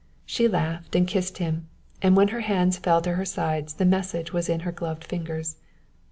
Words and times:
She 0.25 0.47
laughed 0.47 0.95
and 0.95 1.07
kissed 1.07 1.37
him, 1.37 1.67
and 2.01 2.17
when 2.17 2.29
her 2.29 2.39
hands 2.39 2.79
fell 2.79 3.03
to 3.03 3.13
her 3.13 3.23
side 3.23 3.67
the 3.69 3.85
message 3.85 4.33
was 4.33 4.49
in 4.49 4.61
her 4.61 4.71
gloved 4.71 5.03
fingers. 5.03 5.57